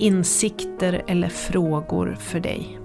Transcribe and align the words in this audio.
insikter 0.00 1.02
eller 1.06 1.28
frågor 1.28 2.16
för 2.20 2.40
dig. 2.40 2.78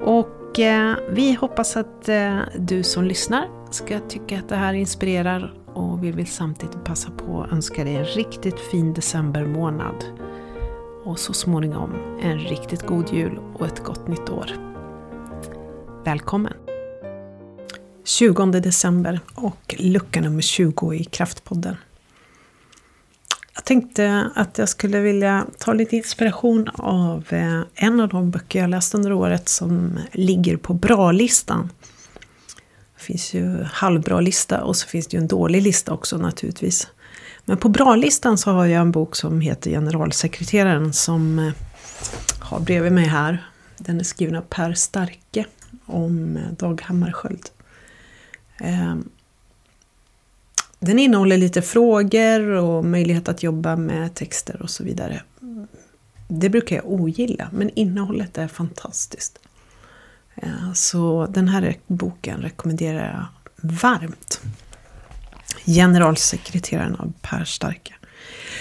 Och 0.00 0.58
eh, 0.58 0.96
vi 1.10 1.34
hoppas 1.34 1.76
att 1.76 2.08
eh, 2.08 2.38
du 2.58 2.82
som 2.82 3.04
lyssnar 3.04 3.48
ska 3.70 4.00
tycka 4.00 4.38
att 4.38 4.48
det 4.48 4.56
här 4.56 4.74
inspirerar 4.74 5.54
och 5.74 6.04
vi 6.04 6.10
vill 6.10 6.26
samtidigt 6.26 6.84
passa 6.84 7.10
på 7.10 7.42
att 7.42 7.52
önska 7.52 7.84
dig 7.84 7.96
en 7.96 8.04
riktigt 8.04 8.60
fin 8.60 8.94
decembermånad. 8.94 10.04
Och 11.04 11.18
så 11.18 11.32
småningom 11.32 11.94
en 12.22 12.38
riktigt 12.38 12.86
god 12.86 13.12
jul 13.12 13.38
och 13.54 13.66
ett 13.66 13.84
gott 13.84 14.08
nytt 14.08 14.30
år. 14.30 14.50
Välkommen! 16.04 16.52
20 18.04 18.46
december 18.46 19.20
och 19.34 19.74
lucka 19.78 20.20
nummer 20.20 20.42
20 20.42 20.94
i 20.94 21.04
Kraftpodden. 21.04 21.76
Jag 23.64 23.68
tänkte 23.68 24.30
att 24.34 24.58
jag 24.58 24.68
skulle 24.68 25.00
vilja 25.00 25.46
ta 25.58 25.72
lite 25.72 25.96
inspiration 25.96 26.68
av 26.74 27.24
eh, 27.30 27.60
en 27.74 28.00
av 28.00 28.08
de 28.08 28.30
böcker 28.30 28.58
jag 28.58 28.70
läst 28.70 28.94
under 28.94 29.12
året 29.12 29.48
som 29.48 29.98
ligger 30.12 30.56
på 30.56 30.74
bra-listan. 30.74 31.70
Det 32.96 33.02
finns 33.02 33.34
ju 33.34 33.62
halvbra 33.62 34.20
lista 34.20 34.64
och 34.64 34.76
så 34.76 34.88
finns 34.88 35.06
det 35.06 35.16
ju 35.16 35.20
en 35.20 35.28
dålig 35.28 35.62
lista 35.62 35.92
också 35.92 36.16
naturligtvis. 36.16 36.88
Men 37.44 37.56
på 37.56 37.68
bra-listan 37.68 38.38
så 38.38 38.50
har 38.50 38.66
jag 38.66 38.80
en 38.80 38.92
bok 38.92 39.16
som 39.16 39.40
heter 39.40 39.70
Generalsekreteraren 39.70 40.92
som 40.92 41.38
eh, 41.38 41.52
har 42.40 42.60
bredvid 42.60 42.92
mig 42.92 43.06
här. 43.06 43.48
Den 43.78 44.00
är 44.00 44.04
skriven 44.04 44.36
av 44.36 44.42
Per 44.42 44.74
Starke 44.74 45.44
om 45.86 46.36
eh, 46.36 46.52
Dag 46.58 46.82
Hammarskjöld. 46.82 47.50
Ehm, 48.58 49.08
den 50.84 50.98
innehåller 50.98 51.36
lite 51.36 51.62
frågor 51.62 52.40
och 52.48 52.84
möjlighet 52.84 53.28
att 53.28 53.42
jobba 53.42 53.76
med 53.76 54.14
texter 54.14 54.62
och 54.62 54.70
så 54.70 54.84
vidare. 54.84 55.22
Det 56.28 56.48
brukar 56.48 56.76
jag 56.76 56.92
ogilla, 56.92 57.48
men 57.52 57.70
innehållet 57.74 58.38
är 58.38 58.48
fantastiskt. 58.48 59.38
Eh, 60.34 60.72
så 60.74 61.26
den 61.26 61.48
här 61.48 61.76
boken 61.86 62.42
rekommenderar 62.42 63.12
jag 63.12 63.26
varmt. 63.70 64.40
Generalsekreteraren 65.66 66.96
av 66.96 67.12
Per 67.20 67.44
Starke. 67.44 67.94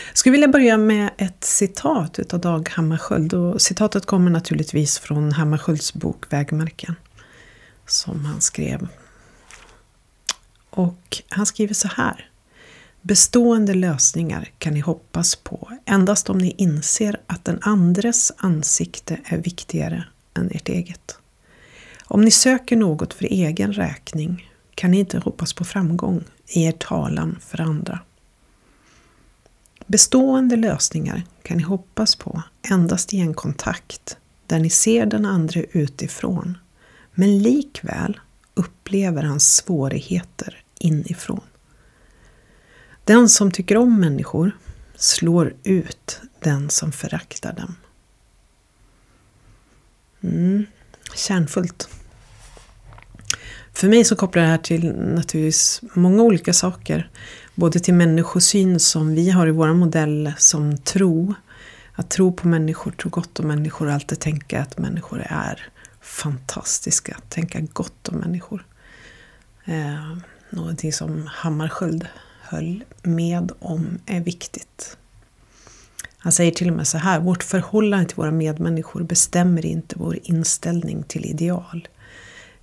Jag 0.10 0.18
skulle 0.18 0.32
vilja 0.32 0.48
börja 0.48 0.78
med 0.78 1.10
ett 1.18 1.44
citat 1.44 2.20
utav 2.20 2.40
Dag 2.40 2.70
Hammarskjöld. 2.70 3.34
Och 3.34 3.62
citatet 3.62 4.06
kommer 4.06 4.32
naturligtvis 4.32 5.00
från 5.00 5.32
Hammarskjölds 5.32 5.94
bok 5.94 6.34
Vägmärken. 6.34 6.96
Som 7.88 8.26
han 8.26 8.42
skrev 8.42 8.88
och 10.74 11.22
han 11.30 11.46
skriver 11.46 11.74
så 11.74 11.88
här. 11.88 12.30
Bestående 13.02 13.74
lösningar 13.74 14.50
kan 14.58 14.74
ni 14.74 14.80
hoppas 14.80 15.36
på 15.36 15.72
endast 15.86 16.30
om 16.30 16.38
ni 16.38 16.56
inser 16.58 17.22
att 17.28 17.46
den 17.46 17.60
andres 17.62 18.32
ansikte 18.38 19.20
är 19.24 19.38
viktigare 19.38 20.04
än 20.38 20.52
ert 20.52 20.70
eget. 20.70 21.18
Om 22.03 22.22
ni 22.22 22.31
söker 22.31 22.75
något 22.75 23.14
för 23.14 23.25
egen 23.25 23.74
räkning 23.74 24.52
kan 24.75 24.92
ni 24.92 25.00
inte 25.00 25.20
hoppas 25.20 25.53
på 25.53 25.66
framgång 25.66 26.24
i 26.47 26.64
er 26.64 26.72
talan 26.72 27.40
för 27.42 27.62
andra. 27.62 28.00
Bestående 29.86 30.56
lösningar 30.56 31.24
kan 31.42 31.58
ni 31.58 31.64
hoppas 31.64 32.16
på 32.16 32.44
endast 32.72 33.14
i 33.14 33.20
en 33.20 33.34
kontakt 33.34 34.18
där 34.47 34.59
ni 34.59 34.70
ser 34.70 35.06
den 35.06 35.26
andra 35.26 35.62
utifrån 35.72 36.58
men 37.14 37.40
likväl 37.40 38.20
upplever 38.53 39.24
hans 39.24 39.56
svårigheter 39.56 40.62
inifrån. 40.84 41.42
Den 43.04 43.30
som 43.30 43.52
tycker 43.52 43.78
om 43.78 44.00
människor 44.00 44.52
slår 44.96 45.54
ut 45.64 46.22
den 46.40 46.70
som 46.70 46.92
föraktar 46.92 47.54
dem. 47.54 47.76
Mm, 50.22 50.66
kärnfullt. 51.16 51.90
För 53.74 53.88
mig 53.88 54.06
så 54.06 54.16
kopplar 54.16 54.44
det 54.44 54.50
här 54.50 54.58
till 54.58 54.92
naturligtvis 54.92 55.82
många 55.94 56.24
olika 56.24 56.54
saker. 56.54 57.10
Både 57.56 57.80
till 57.80 57.94
människosyn 57.94 58.80
som 58.80 59.16
vi 59.16 59.30
har 59.30 59.48
i 59.48 59.52
vår 59.52 59.74
modell 59.74 60.34
som 60.38 60.78
tro. 60.78 61.34
Att 61.94 62.10
tro 62.10 62.34
på 62.34 62.48
människor, 62.48 62.92
tro 62.92 63.10
gott 63.10 63.40
om 63.40 63.48
människor 63.48 63.88
och 63.88 63.94
alltid 63.94 64.20
tänka 64.20 64.62
att 64.62 64.78
människor 64.78 65.26
är 65.30 65.68
fantastiska. 66.02 67.18
Tänka 67.30 67.60
gott 67.74 68.10
om 68.10 68.18
människor. 68.18 68.66
Eh, 69.66 70.18
någonting 70.56 70.94
som 70.94 71.28
Hammarskjöld 71.28 72.08
höll 72.41 72.84
med 73.03 73.52
om 73.59 74.00
är 74.06 74.19
viktigt. 74.19 74.97
Han 76.18 76.31
säger 76.31 76.52
till 76.52 76.69
och 76.69 76.75
med 76.75 76.88
så 76.88 76.97
här, 76.97 77.19
vårt 77.19 77.44
förhållande 77.44 78.06
till 78.06 78.16
våra 78.16 78.31
medmänniskor 78.31 79.03
bestämmer 79.03 79.66
inte 79.66 79.96
vår 80.00 80.19
inställning 80.24 81.03
till 81.03 81.25
ideal, 81.25 81.88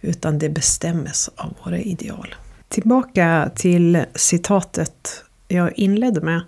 utan 0.01 0.39
det 0.39 0.49
bestämmes 0.49 1.31
av 1.37 1.55
våra 1.65 1.79
ideal. 1.79 2.35
Tillbaka 2.69 3.51
till 3.57 4.05
citatet 4.15 5.25
jag 5.49 5.79
inledde 5.79 6.21
med, 6.21 6.41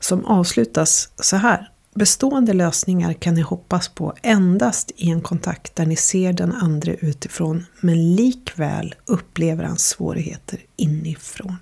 som 0.00 0.24
avslutas 0.24 1.12
så 1.16 1.36
här. 1.36 1.71
Bestående 1.94 2.52
lösningar 2.52 3.12
kan 3.12 3.34
ni 3.34 3.40
hoppas 3.40 3.88
på 3.88 4.14
endast 4.22 4.90
i 4.96 5.10
en 5.10 5.20
kontakt 5.20 5.76
där 5.76 5.86
ni 5.86 5.96
ser 5.96 6.32
den 6.32 6.52
andra 6.52 6.92
utifrån 6.92 7.66
men 7.80 8.14
likväl 8.14 8.94
upplever 9.04 9.64
hans 9.64 9.88
svårigheter 9.88 10.60
inifrån. 10.76 11.56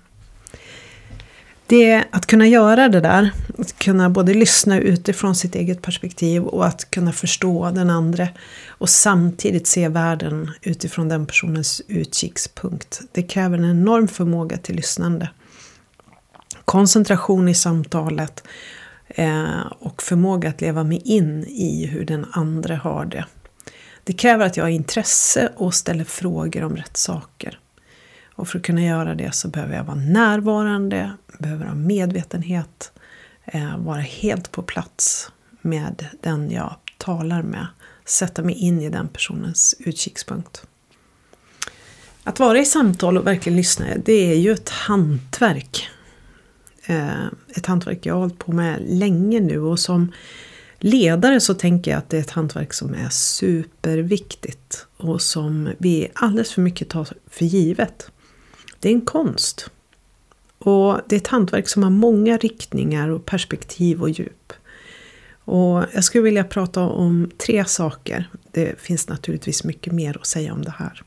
Det 1.67 2.03
att 2.11 2.25
kunna 2.25 2.47
göra 2.47 2.89
det 2.89 2.99
där, 2.99 3.31
att 3.57 3.79
kunna 3.79 4.09
både 4.09 4.33
lyssna 4.33 4.79
utifrån 4.79 5.35
sitt 5.35 5.55
eget 5.55 5.81
perspektiv 5.81 6.43
och 6.43 6.65
att 6.65 6.91
kunna 6.91 7.11
förstå 7.11 7.71
den 7.71 7.89
andra 7.89 8.27
och 8.67 8.89
samtidigt 8.89 9.67
se 9.67 9.87
världen 9.87 10.51
utifrån 10.61 11.09
den 11.09 11.25
personens 11.25 11.81
utkikspunkt. 11.87 13.01
Det 13.11 13.23
kräver 13.23 13.57
en 13.57 13.69
enorm 13.69 14.07
förmåga 14.07 14.57
till 14.57 14.75
lyssnande. 14.75 15.29
Koncentration 16.65 17.49
i 17.49 17.55
samtalet 17.55 18.43
Eh, 19.15 19.61
och 19.79 20.01
förmåga 20.01 20.49
att 20.49 20.61
leva 20.61 20.83
mig 20.83 21.01
in 21.05 21.45
i 21.47 21.85
hur 21.85 22.05
den 22.05 22.25
andra 22.31 22.75
har 22.75 23.05
det. 23.05 23.25
Det 24.03 24.13
kräver 24.13 24.45
att 24.45 24.57
jag 24.57 24.63
har 24.63 24.69
intresse 24.69 25.51
och 25.55 25.73
ställer 25.73 26.03
frågor 26.03 26.63
om 26.63 26.75
rätt 26.77 26.97
saker. 26.97 27.59
Och 28.35 28.47
för 28.47 28.59
att 28.59 28.65
kunna 28.65 28.81
göra 28.81 29.15
det 29.15 29.35
så 29.35 29.47
behöver 29.47 29.75
jag 29.75 29.83
vara 29.83 29.97
närvarande, 29.97 31.11
behöver 31.37 31.65
ha 31.65 31.75
medvetenhet, 31.75 32.91
eh, 33.45 33.77
vara 33.77 34.01
helt 34.01 34.51
på 34.51 34.63
plats 34.63 35.31
med 35.61 36.05
den 36.21 36.51
jag 36.51 36.75
talar 36.97 37.41
med. 37.41 37.67
Sätta 38.05 38.43
mig 38.43 38.55
in 38.55 38.81
i 38.81 38.89
den 38.89 39.07
personens 39.07 39.75
utkikspunkt. 39.79 40.63
Att 42.23 42.39
vara 42.39 42.59
i 42.59 42.65
samtal 42.65 43.17
och 43.17 43.27
verkligen 43.27 43.57
lyssna, 43.57 43.85
det 44.05 44.31
är 44.31 44.35
ju 44.35 44.51
ett 44.51 44.69
hantverk 44.69 45.89
Eh, 46.91 47.25
ett 47.55 47.65
hantverk 47.65 48.05
jag 48.05 48.13
har 48.13 48.19
hållit 48.19 48.39
på 48.39 48.51
med 48.51 48.81
länge 48.87 49.39
nu 49.39 49.59
och 49.59 49.79
som 49.79 50.11
ledare 50.79 51.39
så 51.39 51.53
tänker 51.53 51.91
jag 51.91 51.97
att 51.97 52.09
det 52.09 52.17
är 52.17 52.21
ett 52.21 52.31
hantverk 52.31 52.73
som 52.73 52.93
är 52.93 53.09
superviktigt 53.09 54.85
och 54.97 55.21
som 55.21 55.69
vi 55.77 56.11
alldeles 56.13 56.51
för 56.51 56.61
mycket 56.61 56.89
tar 56.89 57.07
för 57.29 57.45
givet. 57.45 58.11
Det 58.79 58.89
är 58.89 58.93
en 58.93 59.05
konst. 59.05 59.69
Och 60.57 60.99
det 61.07 61.15
är 61.15 61.19
ett 61.19 61.27
hantverk 61.27 61.69
som 61.69 61.83
har 61.83 61.89
många 61.89 62.37
riktningar 62.37 63.09
och 63.09 63.25
perspektiv 63.25 64.01
och 64.01 64.09
djup. 64.09 64.53
Och 65.43 65.83
jag 65.93 66.03
skulle 66.03 66.23
vilja 66.23 66.43
prata 66.43 66.81
om 66.81 67.31
tre 67.37 67.65
saker. 67.65 68.29
Det 68.51 68.79
finns 68.79 69.09
naturligtvis 69.09 69.63
mycket 69.63 69.93
mer 69.93 70.17
att 70.17 70.25
säga 70.25 70.53
om 70.53 70.61
det 70.61 70.73
här. 70.77 71.03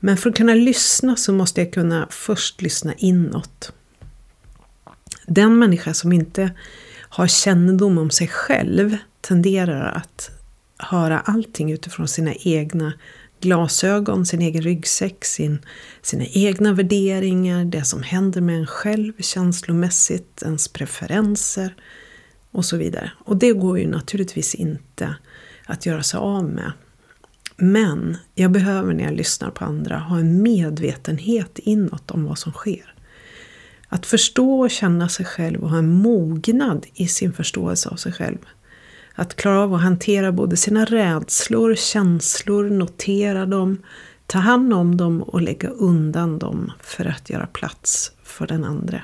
Men 0.00 0.16
för 0.16 0.30
att 0.30 0.36
kunna 0.36 0.54
lyssna 0.54 1.16
så 1.16 1.32
måste 1.32 1.60
jag 1.60 1.72
kunna 1.72 2.06
först 2.10 2.62
lyssna 2.62 2.94
inåt. 2.94 3.72
Den 5.28 5.58
människa 5.58 5.94
som 5.94 6.12
inte 6.12 6.50
har 7.08 7.26
kännedom 7.26 7.98
om 7.98 8.10
sig 8.10 8.28
själv 8.28 8.96
tenderar 9.20 9.92
att 9.92 10.30
höra 10.78 11.20
allting 11.20 11.72
utifrån 11.72 12.08
sina 12.08 12.34
egna 12.34 12.92
glasögon, 13.40 14.26
sin 14.26 14.42
egen 14.42 14.62
ryggsäck, 14.62 15.24
sin, 15.24 15.58
sina 16.02 16.24
egna 16.24 16.72
värderingar, 16.72 17.64
det 17.64 17.84
som 17.84 18.02
händer 18.02 18.40
med 18.40 18.56
en 18.56 18.66
själv 18.66 19.12
känslomässigt, 19.18 20.42
ens 20.42 20.68
preferenser. 20.68 21.74
och 22.50 22.64
så 22.64 22.76
vidare. 22.76 23.12
Och 23.24 23.36
det 23.36 23.52
går 23.52 23.78
ju 23.78 23.86
naturligtvis 23.86 24.54
inte 24.54 25.16
att 25.66 25.86
göra 25.86 26.02
sig 26.02 26.18
av 26.18 26.44
med. 26.44 26.72
Men 27.56 28.16
jag 28.34 28.50
behöver 28.50 28.94
när 28.94 29.04
jag 29.04 29.14
lyssnar 29.14 29.50
på 29.50 29.64
andra 29.64 29.98
ha 29.98 30.18
en 30.18 30.42
medvetenhet 30.42 31.58
inåt 31.58 32.10
om 32.10 32.24
vad 32.24 32.38
som 32.38 32.52
sker. 32.52 32.94
Att 33.88 34.06
förstå 34.06 34.60
och 34.60 34.70
känna 34.70 35.08
sig 35.08 35.26
själv 35.26 35.62
och 35.62 35.70
ha 35.70 35.78
en 35.78 35.88
mognad 35.88 36.86
i 36.94 37.08
sin 37.08 37.32
förståelse 37.32 37.88
av 37.88 37.96
sig 37.96 38.12
själv. 38.12 38.38
Att 39.14 39.36
klara 39.36 39.60
av 39.60 39.74
att 39.74 39.82
hantera 39.82 40.32
både 40.32 40.56
sina 40.56 40.84
rädslor, 40.84 41.74
känslor, 41.74 42.70
notera 42.70 43.46
dem, 43.46 43.82
ta 44.26 44.38
hand 44.38 44.72
om 44.72 44.96
dem 44.96 45.22
och 45.22 45.42
lägga 45.42 45.68
undan 45.68 46.38
dem 46.38 46.72
för 46.80 47.04
att 47.04 47.30
göra 47.30 47.46
plats 47.46 48.12
för 48.22 48.46
den 48.46 48.64
andra. 48.64 49.02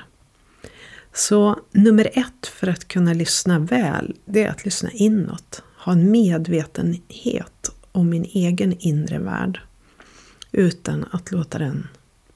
Så 1.13 1.59
nummer 1.71 2.09
ett 2.13 2.47
för 2.47 2.67
att 2.67 2.87
kunna 2.87 3.13
lyssna 3.13 3.59
väl, 3.59 4.15
det 4.25 4.43
är 4.43 4.49
att 4.49 4.65
lyssna 4.65 4.91
inåt. 4.91 5.63
Ha 5.77 5.91
en 5.91 6.11
medvetenhet 6.11 7.71
om 7.91 8.09
min 8.09 8.25
egen 8.25 8.73
inre 8.79 9.19
värld. 9.19 9.59
Utan 10.51 11.05
att 11.11 11.31
låta 11.31 11.57
den 11.57 11.87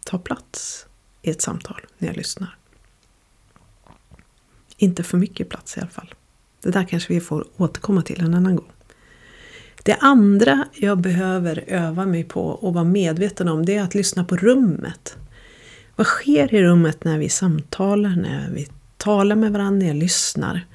ta 0.05 0.17
plats 0.17 0.85
i 1.21 1.29
ett 1.29 1.41
samtal 1.41 1.81
när 1.97 2.07
jag 2.07 2.17
lyssnar. 2.17 2.55
Inte 4.77 5.03
för 5.03 5.17
mycket 5.17 5.49
plats 5.49 5.77
i 5.77 5.79
alla 5.79 5.89
fall. 5.89 6.13
Det 6.61 6.71
där 6.71 6.83
kanske 6.83 7.13
vi 7.13 7.19
får 7.19 7.45
återkomma 7.57 8.01
till 8.01 8.21
en 8.21 8.33
annan 8.33 8.55
gång. 8.55 8.71
Det 9.83 9.95
andra 9.95 10.67
jag 10.73 10.97
behöver 10.97 11.63
öva 11.67 12.05
mig 12.05 12.23
på 12.23 12.41
och 12.41 12.73
vara 12.73 12.83
medveten 12.83 13.47
om 13.47 13.65
det 13.65 13.75
är 13.75 13.83
att 13.83 13.95
lyssna 13.95 14.23
på 14.23 14.37
rummet. 14.37 15.17
Vad 15.95 16.07
sker 16.07 16.53
i 16.53 16.63
rummet 16.63 17.03
när 17.03 17.17
vi 17.17 17.29
samtalar, 17.29 18.09
när 18.09 18.51
vi 18.51 18.67
talar 18.97 19.35
med 19.35 19.51
varandra, 19.51 19.79
när 19.79 19.87
jag 19.87 19.95
lyssnar? 19.95 20.65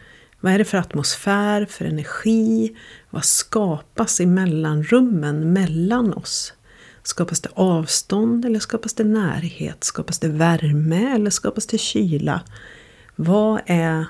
Vad 0.40 0.52
är 0.52 0.58
det 0.58 0.64
för 0.64 0.78
atmosfär, 0.78 1.64
för 1.64 1.84
energi? 1.84 2.76
Vad 3.10 3.24
skapas 3.24 4.20
i 4.20 4.26
mellanrummen 4.26 5.52
mellan 5.52 6.12
oss? 6.12 6.52
Skapas 7.06 7.40
det 7.40 7.50
avstånd 7.54 8.44
eller 8.44 8.60
skapas 8.60 8.94
det 8.94 9.04
närhet? 9.04 9.84
Skapas 9.84 10.18
det 10.18 10.28
värme 10.28 11.14
eller 11.14 11.30
skapas 11.30 11.66
det 11.66 11.78
kyla? 11.78 12.40
Vad 13.16 13.60
är 13.66 14.06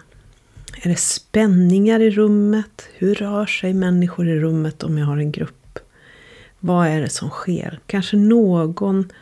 är 0.82 0.88
det 0.88 0.96
spänningar 0.96 2.00
i 2.00 2.11
rummet? 2.11 2.88
Hur 2.94 3.14
rör 3.14 3.46
sig 3.46 3.75
människor 3.75 4.29
i 4.29 4.41
rummet 4.41 4.82
om 4.82 4.99
jag 4.99 5.06
har 5.06 5.17
en 5.17 5.32
grupp? 5.32 5.79
Vad 6.58 6.87
är 6.87 7.00
det 7.00 7.08
som 7.08 7.31
sker? 7.31 7.81
Kanske 7.87 8.17
någon 8.17 9.12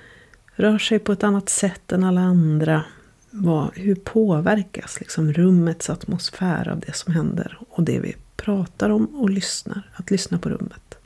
rör 0.55 0.79
sig 0.79 0.99
på 0.99 1.13
ett 1.13 1.25
annat 1.25 1.49
sätt 1.49 1.93
än 1.93 2.05
alla 2.05 2.21
andra. 2.21 2.85
Vad, 3.31 3.71
hur 3.75 3.95
påverkas 3.95 5.01
liksom 5.01 5.33
rummets 5.33 5.91
atmosfär 5.91 6.69
av 6.69 6.81
det 6.81 6.97
som 6.97 7.15
händer 7.15 7.59
och 7.69 7.83
det 7.83 8.01
vi 8.01 8.17
pratar 8.37 8.91
om 8.91 9.07
och 9.21 9.31
lyssnar? 9.31 9.91
Att 9.95 10.11
lyssna 10.11 10.39
på 10.39 10.49
rummet. 10.49 10.99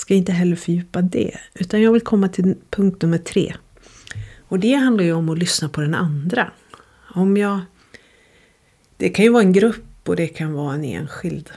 Ska 0.00 0.14
inte 0.14 0.32
heller 0.32 0.56
fördjupa 0.56 1.02
det, 1.02 1.38
utan 1.54 1.82
jag 1.82 1.92
vill 1.92 2.00
komma 2.00 2.28
till 2.28 2.54
punkt 2.70 3.02
nummer 3.02 3.18
tre. 3.18 3.54
Och 4.48 4.58
det 4.58 4.74
handlar 4.74 5.04
ju 5.04 5.12
om 5.12 5.28
att 5.28 5.38
lyssna 5.38 5.68
på 5.68 5.80
den 5.80 5.94
andra. 5.94 6.52
Om 7.14 7.36
jag 7.36 7.60
det 8.96 9.08
kan 9.10 9.24
ju 9.24 9.30
vara 9.30 9.42
en 9.42 9.52
grupp 9.52 10.08
och 10.08 10.16
det 10.16 10.28
kan 10.28 10.52
vara 10.52 10.74
en 10.74 10.84
enskild. 10.84 11.50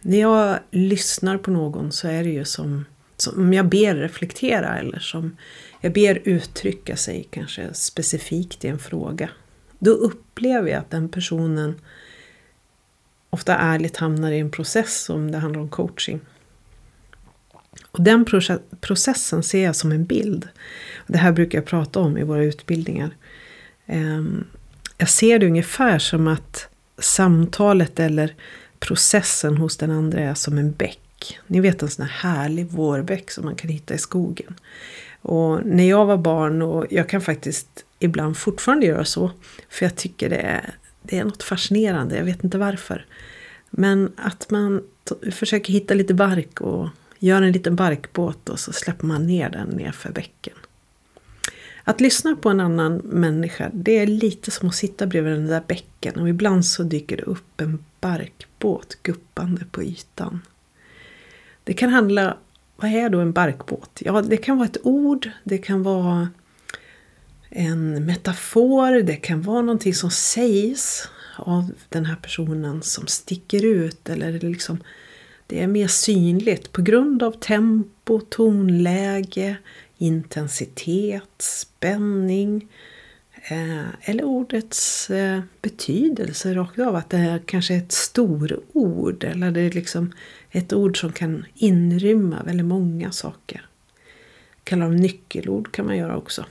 När 0.00 0.20
jag 0.20 0.58
lyssnar 0.70 1.38
på 1.38 1.50
någon 1.50 1.92
så 1.92 2.08
är 2.08 2.24
det 2.24 2.30
ju 2.30 2.44
som, 2.44 2.84
som 3.16 3.42
om 3.42 3.52
jag 3.52 3.68
ber 3.68 3.94
reflektera 3.94 4.78
eller 4.78 4.98
som 4.98 5.36
jag 5.80 5.92
ber 5.92 6.22
uttrycka 6.24 6.96
sig 6.96 7.28
kanske 7.30 7.74
specifikt 7.74 8.64
i 8.64 8.68
en 8.68 8.78
fråga. 8.78 9.30
Då 9.78 9.90
upplever 9.90 10.68
jag 10.68 10.78
att 10.78 10.90
den 10.90 11.08
personen 11.08 11.80
ofta 13.30 13.56
ärligt 13.56 13.96
hamnar 13.96 14.32
i 14.32 14.38
en 14.38 14.50
process 14.50 15.10
om 15.10 15.30
det 15.30 15.38
handlar 15.38 15.60
om 15.60 15.68
coaching. 15.68 16.20
Och 17.98 18.04
den 18.04 18.24
processen 18.80 19.42
ser 19.42 19.64
jag 19.64 19.76
som 19.76 19.92
en 19.92 20.04
bild. 20.04 20.48
Det 21.06 21.18
här 21.18 21.32
brukar 21.32 21.58
jag 21.58 21.66
prata 21.66 22.00
om 22.00 22.18
i 22.18 22.22
våra 22.22 22.44
utbildningar. 22.44 23.10
Ehm, 23.86 24.44
jag 24.98 25.08
ser 25.08 25.38
det 25.38 25.46
ungefär 25.46 25.98
som 25.98 26.28
att 26.28 26.68
samtalet 26.98 28.00
eller 28.00 28.34
processen 28.80 29.56
hos 29.56 29.76
den 29.76 29.90
andra 29.90 30.20
är 30.20 30.34
som 30.34 30.58
en 30.58 30.72
bäck. 30.72 31.38
Ni 31.46 31.60
vet 31.60 31.82
en 31.82 31.88
sån 31.88 32.06
här 32.06 32.30
härlig 32.30 32.66
vårbäck 32.66 33.30
som 33.30 33.44
man 33.44 33.56
kan 33.56 33.70
hitta 33.70 33.94
i 33.94 33.98
skogen. 33.98 34.54
Och 35.22 35.66
när 35.66 35.88
jag 35.88 36.06
var 36.06 36.16
barn, 36.16 36.62
och 36.62 36.86
jag 36.90 37.08
kan 37.08 37.20
faktiskt 37.20 37.84
ibland 37.98 38.36
fortfarande 38.36 38.86
göra 38.86 39.04
så, 39.04 39.30
för 39.68 39.84
jag 39.84 39.96
tycker 39.96 40.30
det 40.30 40.36
är, 40.36 40.74
det 41.02 41.18
är 41.18 41.24
något 41.24 41.42
fascinerande, 41.42 42.16
jag 42.16 42.24
vet 42.24 42.44
inte 42.44 42.58
varför. 42.58 43.06
Men 43.70 44.12
att 44.16 44.50
man 44.50 44.82
försöker 45.32 45.72
hitta 45.72 45.94
lite 45.94 46.14
bark 46.14 46.60
och 46.60 46.88
gör 47.18 47.42
en 47.42 47.52
liten 47.52 47.76
barkbåt 47.76 48.48
och 48.48 48.60
så 48.60 48.72
släpper 48.72 49.06
man 49.06 49.26
ner 49.26 49.50
den 49.50 49.68
nerför 49.68 50.12
bäcken. 50.12 50.54
Att 51.84 52.00
lyssna 52.00 52.36
på 52.36 52.48
en 52.48 52.60
annan 52.60 52.96
människa, 52.96 53.70
det 53.72 53.98
är 53.98 54.06
lite 54.06 54.50
som 54.50 54.68
att 54.68 54.74
sitta 54.74 55.06
bredvid 55.06 55.32
den 55.32 55.46
där 55.46 55.62
bäcken 55.66 56.16
och 56.16 56.28
ibland 56.28 56.66
så 56.66 56.82
dyker 56.82 57.16
det 57.16 57.22
upp 57.22 57.60
en 57.60 57.84
barkbåt 58.00 58.98
guppande 59.02 59.64
på 59.70 59.82
ytan. 59.82 60.40
Det 61.64 61.72
kan 61.72 61.90
handla, 61.90 62.36
vad 62.76 62.90
är 62.90 63.08
då 63.08 63.20
en 63.20 63.32
barkbåt? 63.32 64.02
Ja, 64.04 64.22
det 64.22 64.36
kan 64.36 64.56
vara 64.56 64.68
ett 64.68 64.76
ord, 64.82 65.30
det 65.44 65.58
kan 65.58 65.82
vara 65.82 66.28
en 67.50 68.04
metafor, 68.04 69.02
det 69.02 69.16
kan 69.16 69.42
vara 69.42 69.62
någonting 69.62 69.94
som 69.94 70.10
sägs 70.10 71.08
av 71.36 71.70
den 71.88 72.04
här 72.04 72.16
personen 72.16 72.82
som 72.82 73.06
sticker 73.06 73.64
ut 73.64 74.08
eller 74.08 74.40
liksom 74.40 74.78
det 75.48 75.60
är 75.60 75.66
mer 75.66 75.88
synligt 75.88 76.72
på 76.72 76.82
grund 76.82 77.22
av 77.22 77.32
tempo, 77.32 78.20
tonläge, 78.20 79.56
intensitet, 79.98 81.30
spänning 81.38 82.68
eh, 83.34 83.86
eller 84.00 84.24
ordets 84.24 85.10
eh, 85.10 85.40
betydelse 85.62 86.54
rakt 86.54 86.78
av. 86.78 86.96
Att 86.96 87.10
det 87.10 87.16
här 87.16 87.42
kanske 87.46 87.74
är 87.74 87.78
ett 87.78 87.92
storord 87.92 89.24
eller 89.24 89.50
det 89.50 89.60
är 89.60 89.70
liksom 89.70 90.12
ett 90.50 90.72
ord 90.72 91.00
som 91.00 91.12
kan 91.12 91.44
inrymma 91.54 92.42
väldigt 92.42 92.66
många 92.66 93.12
saker. 93.12 93.66
Kalla 94.64 94.84
dem 94.84 94.96
nyckelord 94.96 95.72
kan 95.72 95.86
man 95.86 95.96
göra 95.96 96.16
också. 96.16 96.44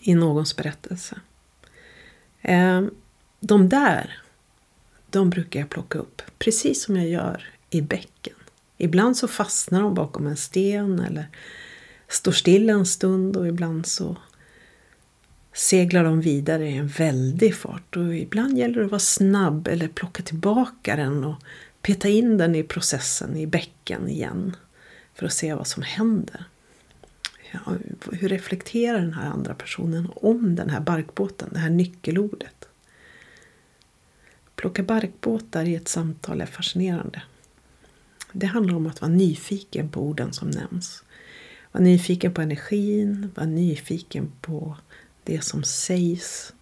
I 0.00 0.14
någons 0.14 0.56
berättelse. 0.56 1.20
Eh, 2.40 2.82
de 3.40 3.68
där, 3.68 4.21
de 5.12 5.30
brukar 5.30 5.60
jag 5.60 5.68
plocka 5.68 5.98
upp 5.98 6.22
precis 6.38 6.84
som 6.84 6.96
jag 6.96 7.08
gör 7.08 7.48
i 7.70 7.80
bäcken. 7.80 8.34
Ibland 8.78 9.16
så 9.16 9.28
fastnar 9.28 9.82
de 9.82 9.94
bakom 9.94 10.26
en 10.26 10.36
sten 10.36 11.00
eller 11.00 11.28
står 12.08 12.32
still 12.32 12.70
en 12.70 12.86
stund 12.86 13.36
och 13.36 13.48
ibland 13.48 13.86
så 13.86 14.16
seglar 15.52 16.04
de 16.04 16.20
vidare 16.20 16.68
i 16.68 16.76
en 16.76 16.88
väldig 16.88 17.54
fart 17.54 17.96
och 17.96 18.16
ibland 18.16 18.58
gäller 18.58 18.78
det 18.78 18.84
att 18.84 18.90
vara 18.90 18.98
snabb 18.98 19.68
eller 19.68 19.88
plocka 19.88 20.22
tillbaka 20.22 20.96
den 20.96 21.24
och 21.24 21.36
peta 21.82 22.08
in 22.08 22.38
den 22.38 22.54
i 22.54 22.62
processen 22.62 23.36
i 23.36 23.46
bäcken 23.46 24.08
igen 24.08 24.56
för 25.14 25.26
att 25.26 25.32
se 25.32 25.54
vad 25.54 25.66
som 25.66 25.82
händer. 25.82 26.44
Ja, 27.52 27.60
hur 28.12 28.28
reflekterar 28.28 29.00
den 29.00 29.12
här 29.12 29.30
andra 29.30 29.54
personen 29.54 30.08
om 30.14 30.56
den 30.56 30.70
här 30.70 30.80
barkbåten, 30.80 31.48
det 31.52 31.58
här 31.58 31.70
nyckelordet? 31.70 32.61
Plocka 34.62 34.82
barkbåtar 34.82 35.64
i 35.64 35.74
ett 35.74 35.88
samtal 35.88 36.40
är 36.40 36.46
fascinerande. 36.46 37.22
Det 38.32 38.46
handlar 38.46 38.74
om 38.74 38.86
att 38.86 39.00
vara 39.00 39.12
nyfiken 39.12 39.88
på 39.88 40.00
orden 40.00 40.32
som 40.32 40.50
nämns. 40.50 41.04
Var 41.72 41.80
nyfiken 41.80 42.34
på 42.34 42.42
energin, 42.42 43.30
var 43.34 43.46
nyfiken 43.46 44.32
på 44.40 44.76
det 45.24 45.44
som 45.44 45.64
sägs. 45.64 46.52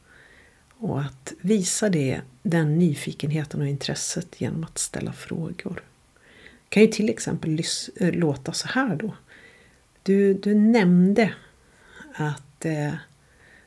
Och 0.69 1.01
att 1.01 1.33
visa 1.41 1.89
det, 1.89 2.21
den 2.43 2.79
nyfikenheten 2.79 3.61
och 3.61 3.67
intresset 3.67 4.41
genom 4.41 4.65
att 4.65 4.79
ställa 4.79 5.13
frågor. 5.13 5.83
Det 6.15 6.69
kan 6.69 6.83
ju 6.83 6.89
till 6.89 7.09
exempel 7.09 7.63
eh, 7.97 8.13
låta 8.13 8.53
så 8.53 8.69
här 8.69 8.97
då. 8.97 9.15
Du, 10.03 10.35
du 10.35 10.55
nämnde 10.55 11.35
att 12.15 12.65
eh, 12.65 12.95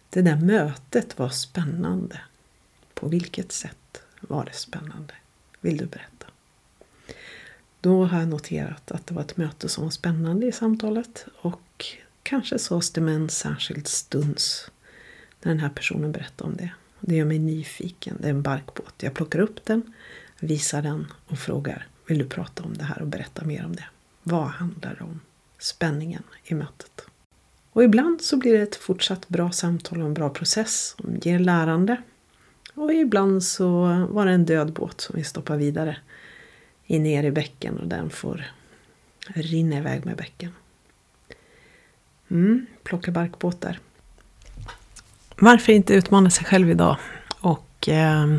det 0.10 0.22
där 0.22 0.36
mötet 0.36 1.20
var 1.20 1.30
spännande. 1.30 2.20
På 2.94 3.08
vilket 3.08 3.52
sätt 3.52 3.78
var 4.28 4.46
det 4.46 4.54
spännande? 4.54 5.14
Vill 5.62 5.78
du 5.78 5.86
berätta? 5.86 6.26
Då 7.82 8.06
har 8.06 8.20
jag 8.20 8.28
noterat 8.28 8.92
att 8.92 9.08
det 9.08 9.14
var 9.14 9.22
ett 9.22 9.38
möte 9.38 9.70
som 9.70 9.84
var 9.84 9.92
spännande 9.92 10.46
i 10.48 10.52
samtalet 10.52 11.26
och 11.42 11.86
kanske 12.24 12.60
sades 12.60 12.92
det 12.92 13.02
med 13.02 13.16
en 13.16 13.30
särskild 13.30 13.88
stuns 13.88 14.72
när 15.42 15.52
den 15.52 15.60
här 15.60 15.70
personen 15.70 16.12
berättar 16.12 16.46
om 16.46 16.56
det. 16.56 16.72
Det 17.00 17.16
gör 17.16 17.26
mig 17.26 17.40
nyfiken. 17.40 18.18
Det 18.20 18.26
är 18.26 18.30
en 18.30 18.42
barkbåt. 18.42 18.94
Jag 18.98 19.14
plockar 19.14 19.40
upp 19.40 19.66
den, 19.66 19.94
visar 20.40 20.82
den 20.82 21.08
och 21.28 21.40
frågar 21.40 21.88
Vill 22.06 22.18
du 22.18 22.26
prata 22.26 22.64
om 22.64 22.74
det 22.74 22.84
här 22.84 23.02
och 23.02 23.08
berätta 23.08 23.46
mer 23.46 23.66
om 23.66 23.76
det? 23.76 23.86
Vad 24.24 24.48
handlar 24.48 24.96
det 24.96 25.04
om? 25.04 25.20
Spänningen 25.60 26.24
i 26.44 26.54
mötet. 26.54 27.02
Och 27.72 27.84
ibland 27.84 28.22
så 28.22 28.38
blir 28.38 28.54
det 28.54 28.62
ett 28.62 28.76
fortsatt 28.76 29.30
bra 29.30 29.52
samtal 29.52 30.02
och 30.02 30.08
en 30.08 30.14
bra 30.14 30.30
process 30.30 30.96
som 30.98 31.16
ger 31.22 31.40
lärande. 31.40 32.02
Och 32.76 32.94
ibland 32.94 33.44
så 33.44 33.82
var 34.10 34.26
det 34.26 34.32
en 34.32 34.46
död 34.46 34.74
båt 34.74 35.02
som 35.02 35.16
vi 35.16 35.24
stoppade 35.24 35.60
vidare 35.60 35.98
in 36.86 37.04
ner 37.04 37.24
i 37.24 37.32
bäcken 37.32 37.80
och 37.80 37.88
den 37.88 38.10
får 38.10 38.46
rinna 39.28 39.78
iväg 39.78 40.06
med 40.06 40.16
bäcken. 40.18 40.52
Mm, 42.32 42.66
plocka 42.84 43.12
barkbåtar. 43.12 43.80
Varför 45.36 45.74
inte 45.74 45.94
utmana 45.94 46.30
sig 46.30 46.46
själv 46.46 46.70
idag 46.70 46.98
och 47.40 47.90
eh, 47.90 48.36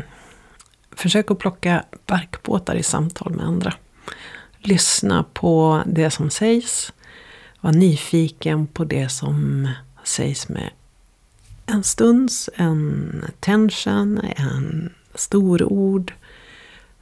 försök 0.91 1.31
att 1.31 1.39
plocka 1.39 1.85
barkbåtar 2.05 2.75
i 2.75 2.83
samtal 2.83 3.33
med 3.33 3.45
andra. 3.45 3.73
Lyssna 4.59 5.25
på 5.33 5.83
det 5.85 6.11
som 6.11 6.29
sägs. 6.29 6.93
Var 7.61 7.71
nyfiken 7.71 8.67
på 8.67 8.83
det 8.83 9.09
som 9.09 9.69
sägs 10.03 10.49
med 10.49 10.69
en 11.65 11.83
stunds, 11.83 12.49
en 12.55 13.25
tension, 13.39 14.19
en 14.37 14.93
storord. 15.15 16.13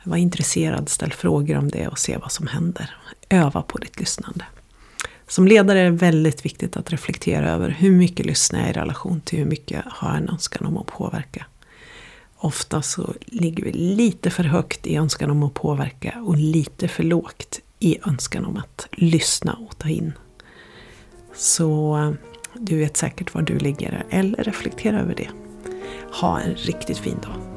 Var 0.04 0.18
intresserad, 0.18 0.90
ställ 0.90 1.14
frågor 1.14 1.58
om 1.58 1.70
det 1.70 1.88
och 1.88 2.00
se 2.00 2.18
vad 2.18 2.32
som 2.32 2.48
händer. 2.48 2.96
Öva 3.30 3.62
på 3.62 3.78
ditt 3.78 4.00
lyssnande. 4.00 4.46
Som 5.28 5.48
ledare 5.48 5.80
är 5.80 5.84
det 5.84 5.98
väldigt 5.98 6.46
viktigt 6.46 6.78
att 6.78 6.92
reflektera 6.92 7.50
över 7.52 7.70
hur 7.70 7.92
mycket 7.92 8.26
lyssnar 8.26 8.60
jag 8.60 8.70
i 8.70 8.74
relation 8.74 9.22
till 9.22 9.40
hur 9.40 9.46
mycket 9.46 9.86
har 9.86 10.10
jag 10.10 10.18
en 10.18 10.30
önskan 10.30 10.66
om 10.66 10.78
att 10.78 10.88
påverka. 10.88 11.46
Ofta 12.36 12.82
så 12.82 13.14
ligger 13.26 13.64
vi 13.64 13.72
lite 13.72 14.30
för 14.30 14.44
högt 14.44 14.88
i 14.88 14.96
önskan 14.96 15.30
om 15.30 15.44
att 15.44 15.54
påverka 15.54 16.22
och 16.26 16.38
lite 16.38 16.88
för 16.88 17.04
lågt 17.04 17.60
i 17.80 17.98
önskan 18.06 18.46
om 18.46 18.58
att 18.58 18.88
lyssna 18.92 19.54
och 19.54 19.78
ta 19.78 19.90
in. 19.90 20.14
Så 21.36 21.98
du 22.60 22.78
vet 22.78 22.98
säkert 22.98 23.34
var 23.34 23.42
du 23.42 23.58
ligger 23.58 24.04
eller 24.10 24.44
reflektera 24.44 25.00
över 25.00 25.16
det. 25.16 25.30
Ha 26.12 26.40
en 26.40 26.56
riktigt 26.56 26.98
fin 26.98 27.18
dag. 27.22 27.53